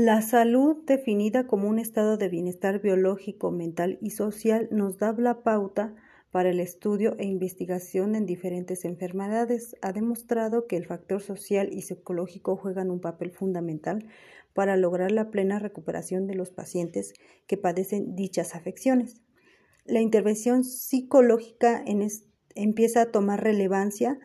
La 0.00 0.22
salud, 0.22 0.76
definida 0.86 1.48
como 1.48 1.68
un 1.68 1.80
estado 1.80 2.16
de 2.16 2.28
bienestar 2.28 2.80
biológico, 2.80 3.50
mental 3.50 3.98
y 4.00 4.10
social, 4.10 4.68
nos 4.70 4.96
da 4.98 5.12
la 5.18 5.42
pauta 5.42 5.96
para 6.30 6.50
el 6.50 6.60
estudio 6.60 7.16
e 7.18 7.24
investigación 7.24 8.14
en 8.14 8.24
diferentes 8.24 8.84
enfermedades. 8.84 9.74
Ha 9.82 9.92
demostrado 9.92 10.68
que 10.68 10.76
el 10.76 10.86
factor 10.86 11.20
social 11.20 11.70
y 11.72 11.82
psicológico 11.82 12.54
juegan 12.54 12.92
un 12.92 13.00
papel 13.00 13.32
fundamental 13.32 14.06
para 14.54 14.76
lograr 14.76 15.10
la 15.10 15.32
plena 15.32 15.58
recuperación 15.58 16.28
de 16.28 16.36
los 16.36 16.52
pacientes 16.52 17.12
que 17.48 17.56
padecen 17.56 18.14
dichas 18.14 18.54
afecciones. 18.54 19.20
La 19.84 20.00
intervención 20.00 20.62
psicológica 20.62 21.84
empieza 22.54 23.02
a 23.02 23.10
tomar 23.10 23.42
relevancia 23.42 24.20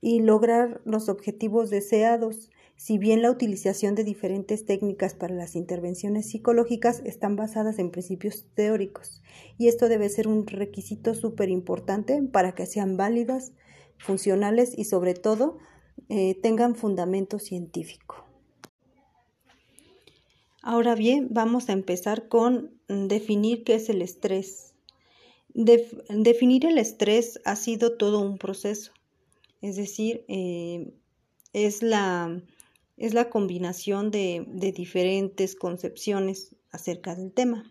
y 0.00 0.22
lograr 0.22 0.80
los 0.86 1.10
objetivos 1.10 1.68
deseados 1.68 2.50
si 2.78 2.96
bien 2.96 3.22
la 3.22 3.30
utilización 3.32 3.96
de 3.96 4.04
diferentes 4.04 4.64
técnicas 4.64 5.14
para 5.14 5.34
las 5.34 5.56
intervenciones 5.56 6.30
psicológicas 6.30 7.02
están 7.04 7.34
basadas 7.34 7.80
en 7.80 7.90
principios 7.90 8.46
teóricos, 8.54 9.20
y 9.58 9.66
esto 9.66 9.88
debe 9.88 10.08
ser 10.08 10.28
un 10.28 10.46
requisito 10.46 11.14
súper 11.14 11.48
importante 11.48 12.22
para 12.22 12.54
que 12.54 12.66
sean 12.66 12.96
válidas, 12.96 13.52
funcionales 13.98 14.78
y 14.78 14.84
sobre 14.84 15.14
todo 15.14 15.58
eh, 16.08 16.36
tengan 16.40 16.76
fundamento 16.76 17.40
científico. 17.40 18.24
Ahora 20.62 20.94
bien, 20.94 21.26
vamos 21.32 21.68
a 21.68 21.72
empezar 21.72 22.28
con 22.28 22.78
mm, 22.88 23.08
definir 23.08 23.64
qué 23.64 23.74
es 23.74 23.88
el 23.88 24.02
estrés. 24.02 24.72
definir 25.52 26.64
el 26.64 26.78
estrés 26.78 27.40
ha 27.44 27.56
sido 27.56 27.96
todo 27.96 28.20
un 28.20 28.38
proceso, 28.38 28.92
es 29.62 29.74
decir, 29.74 30.24
eh, 30.28 30.92
es 31.52 31.82
la 31.82 32.40
es 32.98 33.14
la 33.14 33.30
combinación 33.30 34.10
de, 34.10 34.44
diferentes 34.74 35.54
concepciones 35.54 36.56
acerca 36.70 37.14
del 37.14 37.32
tema. 37.32 37.64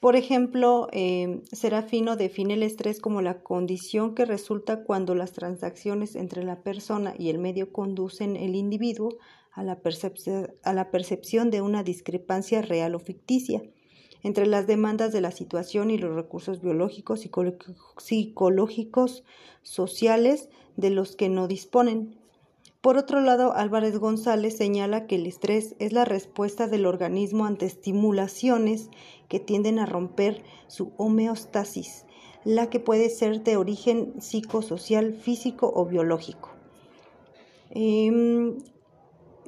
Por 0.00 0.16
ejemplo, 0.16 0.88
eh, 0.92 1.42
Serafino 1.52 2.16
define 2.16 2.54
el 2.54 2.64
estrés 2.64 3.00
como 3.00 3.22
la 3.22 3.42
condición 3.42 4.16
que 4.16 4.24
resulta 4.24 4.82
cuando 4.82 5.14
las 5.14 5.32
transacciones 5.32 6.16
entre 6.16 6.42
la 6.42 6.62
persona 6.62 7.14
y 7.16 7.30
el 7.30 7.38
medio 7.38 7.72
conducen 7.72 8.36
el 8.36 8.56
individuo 8.56 9.10
a 9.52 9.62
la, 9.62 9.80
a 10.64 10.72
la 10.72 10.90
percepción 10.90 11.50
de 11.50 11.60
una 11.60 11.84
discrepancia 11.84 12.62
real 12.62 12.96
o 12.96 12.98
ficticia 12.98 13.62
entre 14.24 14.46
las 14.46 14.66
demandas 14.66 15.12
de 15.12 15.20
la 15.20 15.30
situación 15.30 15.90
y 15.90 15.98
los 15.98 16.14
recursos 16.14 16.60
biológicos, 16.60 17.26
psicológicos, 17.98 19.24
sociales 19.62 20.48
de 20.76 20.90
los 20.90 21.16
que 21.16 21.28
no 21.28 21.48
disponen, 21.48 22.21
por 22.82 22.96
otro 22.96 23.20
lado, 23.20 23.52
Álvarez 23.54 23.96
González 23.96 24.56
señala 24.56 25.06
que 25.06 25.14
el 25.14 25.28
estrés 25.28 25.76
es 25.78 25.92
la 25.92 26.04
respuesta 26.04 26.66
del 26.66 26.84
organismo 26.84 27.46
ante 27.46 27.64
estimulaciones 27.64 28.90
que 29.28 29.38
tienden 29.38 29.78
a 29.78 29.86
romper 29.86 30.42
su 30.66 30.92
homeostasis, 30.96 32.06
la 32.44 32.70
que 32.70 32.80
puede 32.80 33.08
ser 33.08 33.44
de 33.44 33.56
origen 33.56 34.20
psicosocial, 34.20 35.14
físico 35.14 35.72
o 35.72 35.86
biológico. 35.86 36.50
Em, 37.70 38.58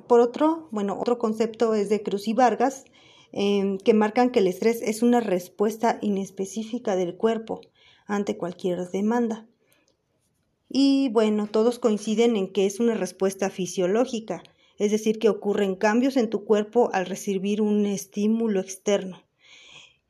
por 0.06 0.20
otro, 0.20 0.68
bueno, 0.70 0.96
otro 1.00 1.18
concepto 1.18 1.74
es 1.74 1.88
de 1.88 2.04
Cruz 2.04 2.28
y 2.28 2.34
Vargas, 2.34 2.84
em, 3.32 3.78
que 3.78 3.94
marcan 3.94 4.30
que 4.30 4.38
el 4.38 4.46
estrés 4.46 4.80
es 4.80 5.02
una 5.02 5.18
respuesta 5.18 5.98
inespecífica 6.02 6.94
del 6.94 7.16
cuerpo 7.16 7.62
ante 8.06 8.36
cualquier 8.36 8.88
demanda. 8.90 9.48
Y 10.76 11.08
bueno, 11.10 11.46
todos 11.46 11.78
coinciden 11.78 12.34
en 12.34 12.52
que 12.52 12.66
es 12.66 12.80
una 12.80 12.94
respuesta 12.94 13.48
fisiológica, 13.48 14.42
es 14.76 14.90
decir, 14.90 15.20
que 15.20 15.28
ocurren 15.28 15.76
cambios 15.76 16.16
en 16.16 16.28
tu 16.28 16.44
cuerpo 16.44 16.90
al 16.92 17.06
recibir 17.06 17.62
un 17.62 17.86
estímulo 17.86 18.58
externo, 18.58 19.22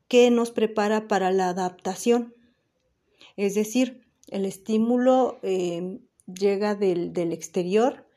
que 0.07 0.31
nos 0.31 0.49
prepara 0.49 1.07
para 1.07 1.31
la 1.31 1.49
adaptación. 1.49 2.33
Es 3.37 3.53
decir, 3.53 4.07
el 4.31 4.43
estímulo 4.43 5.37
eh, 5.43 5.99
llega 6.25 6.73
del, 6.73 7.13
del 7.13 7.31
exterior 7.31 8.07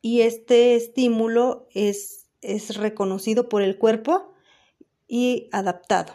y 0.00 0.22
este 0.22 0.76
estímulo 0.76 1.68
es, 1.74 2.30
es 2.40 2.74
reconocido 2.76 3.50
por 3.50 3.60
el 3.60 3.76
cuerpo 3.76 4.32
y 5.06 5.50
adaptado. 5.52 6.14